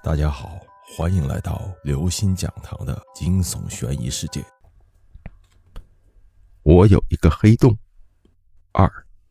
[0.00, 0.60] 大家好，
[0.96, 4.44] 欢迎来到刘星讲堂的惊悚悬疑世界。
[6.62, 7.76] 我有一个黑洞，
[8.72, 8.88] 二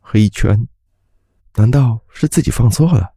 [0.00, 0.68] 黑圈，
[1.54, 3.10] 难道是自己放错了？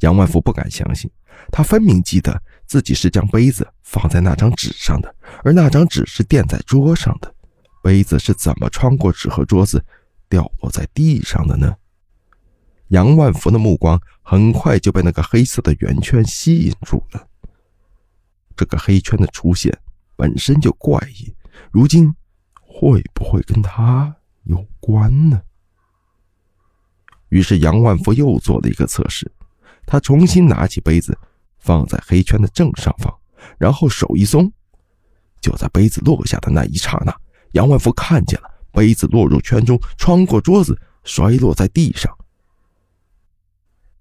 [0.00, 1.10] 杨万福不敢相信，
[1.52, 5.14] 他分明记得自己是将杯子放在那张纸上的，
[5.44, 7.32] 而那张纸是垫在桌上的，
[7.82, 9.84] 杯子是怎么穿过纸和桌子
[10.28, 11.76] 掉落在地上的呢？
[12.90, 17.26] 杨万福的目光很快就被那个黑色的圆圈吸引住了。
[18.56, 19.76] 这个黑圈的出现
[20.16, 21.32] 本身就怪异，
[21.70, 22.12] 如今
[22.60, 25.40] 会不会跟他有关呢？
[27.28, 29.30] 于是杨万福又做了一个测试，
[29.86, 31.16] 他重新拿起杯子，
[31.58, 33.16] 放在黑圈的正上方，
[33.56, 34.52] 然后手一松，
[35.40, 37.16] 就在杯子落下的那一刹那，
[37.52, 42.12] 杨万福看见了杯子落入圈中，穿过桌子，摔落在地上。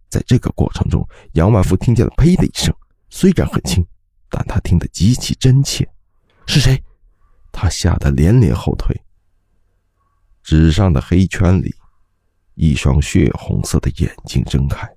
[0.10, 2.74] 在这个过程中，杨万福听见了“呸”的一声，
[3.10, 3.86] 虽然很轻，
[4.30, 5.88] 但他听得极其真切。
[6.48, 6.84] 是谁？
[7.52, 9.00] 他吓得连连后退。
[10.42, 11.74] 纸上的黑圈里，
[12.56, 14.90] 一双血红色的眼睛睁开，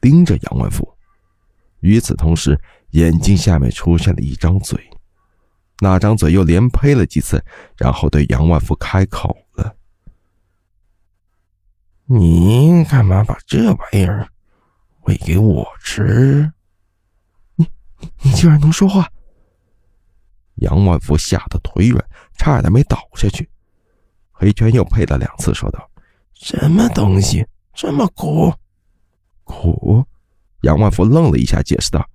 [0.00, 0.96] 盯着杨万福。
[1.80, 2.60] 与此同时，
[2.90, 4.90] 眼睛下面出现了一张嘴，
[5.78, 7.42] 那张嘴又连呸了几次，
[7.76, 9.76] 然后对杨万福开口了
[12.04, 14.28] ：“你干嘛把这玩意儿？”
[15.02, 16.52] 喂给我吃！
[17.56, 19.08] 你你你竟然能说话！
[20.56, 22.04] 杨万福吓得腿软，
[22.36, 23.48] 差点没倒下去。
[24.30, 25.90] 黑圈又呸了两次，说道
[26.34, 28.52] ：“什么东西这么苦？
[29.44, 30.04] 苦？”
[30.62, 32.06] 杨万福愣了一下，解释道：“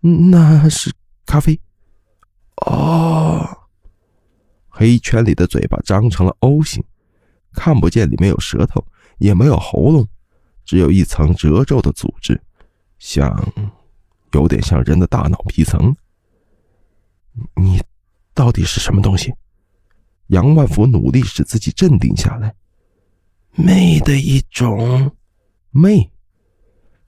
[0.00, 0.92] 那是
[1.26, 1.60] 咖啡。”
[2.66, 3.48] 哦。
[4.68, 6.84] 黑圈里的嘴巴张成了 O 型，
[7.52, 8.84] 看不见里面有舌头，
[9.18, 10.08] 也没有喉咙。
[10.64, 12.40] 只有一层褶皱的组织，
[12.98, 13.52] 像，
[14.32, 15.94] 有点像人的大脑皮层。
[17.56, 17.82] 你
[18.32, 19.32] 到底是什么东西？
[20.28, 22.54] 杨万福努力使自己镇定下来。
[23.56, 25.14] 魅的一种，
[25.70, 26.10] 魅。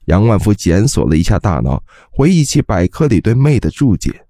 [0.05, 4.25] 杨万福检索了一下大脑，回忆起百科里对魅的注解：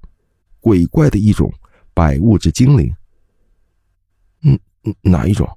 [0.59, 1.53] 鬼怪的一种
[1.93, 2.95] 百物之精灵。
[4.41, 4.59] 嗯，
[5.01, 5.47] 哪一种？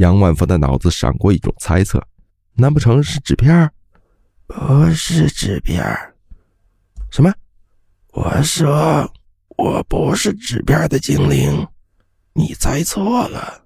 [0.00, 2.02] 杨万福的脑子闪过一种猜测：
[2.54, 3.70] 难不成是纸片？
[4.46, 5.84] 不是纸片。
[7.10, 7.30] 什么？
[8.14, 9.12] 我说
[9.58, 11.68] 我不是纸片的精灵，
[12.32, 13.62] 你猜错了。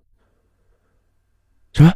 [1.73, 1.93] 什么？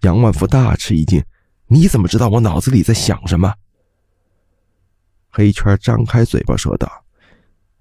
[0.00, 1.22] 杨万福大吃一惊：
[1.66, 3.52] 你怎么知道我脑子里在想什么？
[5.28, 6.90] 黑圈张开嘴巴说道：“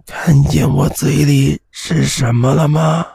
[0.05, 3.07] 看见我嘴里是什么了吗？”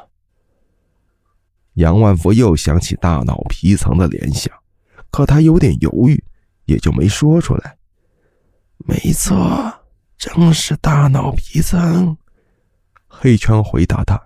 [1.80, 4.52] 杨万福又想起大脑皮层的联想，
[5.10, 6.22] 可他有点犹豫，
[6.66, 7.74] 也就没说出来。
[8.76, 9.72] 没错，
[10.18, 12.14] 正是大脑皮层。
[13.08, 14.20] 黑圈回答他，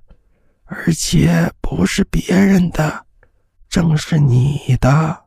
[0.64, 3.06] 而且不是别人的，
[3.68, 5.24] 正是你的，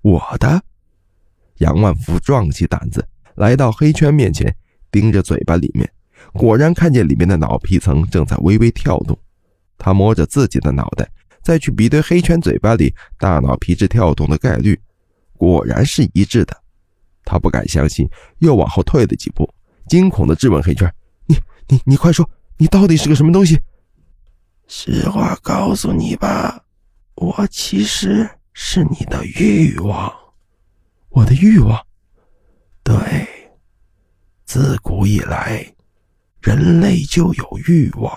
[0.00, 0.62] 我的。
[1.58, 4.56] 杨万福壮起胆子来到黑圈面前，
[4.90, 5.86] 盯着嘴巴里面，
[6.32, 9.18] 果然看见里面的脑皮层正在微微跳动。
[9.76, 11.06] 他摸着自己的脑袋。
[11.46, 14.76] 再去比对黑圈嘴巴里大脑皮质跳动的概率，
[15.34, 16.60] 果然是一致的。
[17.24, 18.04] 他不敢相信，
[18.40, 19.48] 又往后退了几步，
[19.86, 20.92] 惊恐地质问黑圈
[21.28, 21.36] ：“你、
[21.68, 23.60] 你、你快说，你到底是个什么东西？”
[24.66, 26.64] 实话告诉你吧，
[27.14, 30.12] 我其实是你的欲望。
[31.10, 31.80] 我的欲望？
[32.82, 32.98] 对，
[34.44, 35.64] 自古以来，
[36.40, 38.12] 人类就有欲望，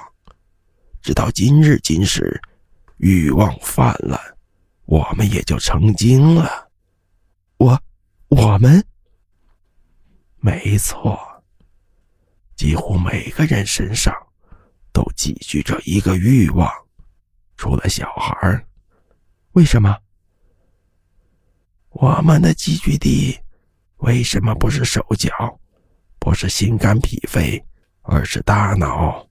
[1.03, 2.41] 直到今日今时。
[2.99, 4.19] 欲望泛滥，
[4.85, 6.69] 我们也就成精了。
[7.57, 7.81] 我，
[8.27, 8.85] 我们，
[10.37, 11.17] 没错。
[12.55, 14.13] 几乎每个人身上
[14.91, 16.69] 都寄居着一个欲望，
[17.55, 18.65] 除了小孩
[19.53, 19.97] 为什么？
[21.91, 23.39] 我们的寄居地
[24.00, 25.31] 为什么不是手脚，
[26.19, 27.63] 不是心肝脾肺，
[28.01, 29.28] 而是大脑？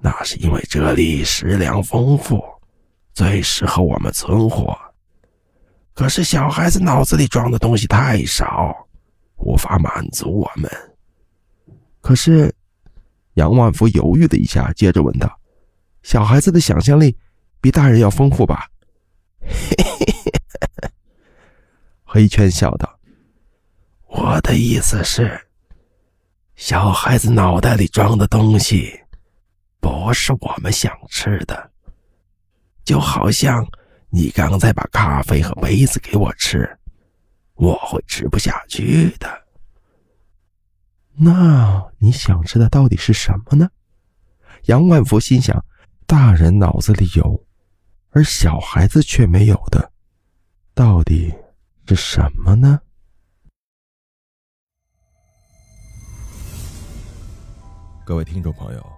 [0.00, 2.40] 那是因为这里食粮丰富，
[3.12, 4.78] 最适合我们存活。
[5.92, 8.72] 可是小孩子脑子里装的东西太少，
[9.38, 10.70] 无法满足我们。
[12.00, 12.54] 可是，
[13.34, 15.28] 杨万福犹豫了一下，接着问道
[16.04, 17.16] ：“小孩子的想象力
[17.60, 18.68] 比大人要丰富吧？”
[19.42, 20.14] 嘿嘿
[20.80, 20.90] 嘿
[22.04, 22.98] 黑圈笑道
[24.06, 25.40] ：“我的意思是，
[26.54, 29.00] 小孩子脑袋里装的东西。”
[29.88, 31.70] 不是我们想吃的，
[32.84, 33.66] 就好像
[34.10, 36.78] 你刚才把咖啡和杯子给我吃，
[37.54, 39.46] 我会吃不下去的。
[41.14, 43.70] 那你想吃的到底是什么呢？
[44.64, 45.64] 杨万福心想：
[46.06, 47.46] 大人脑子里有，
[48.10, 49.90] 而小孩子却没有的，
[50.74, 51.34] 到底
[51.86, 52.78] 是什么呢？
[58.04, 58.97] 各位听众朋友，